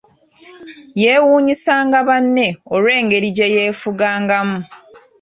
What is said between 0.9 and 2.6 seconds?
Yeewuunyisanga banne